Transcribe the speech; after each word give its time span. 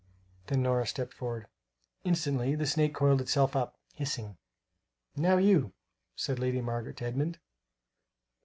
Then 0.47 0.63
Nora 0.63 0.87
stepped 0.87 1.13
forward. 1.13 1.45
Instantly 2.03 2.55
the 2.55 2.65
snake 2.65 2.95
coiled 2.95 3.21
itself 3.21 3.55
up, 3.55 3.77
hissing. 3.93 4.35
"Now, 5.15 5.37
you," 5.37 5.73
said 6.15 6.39
Lady 6.39 6.59
Margaret 6.59 6.97
to 6.97 7.05
Edmund. 7.05 7.37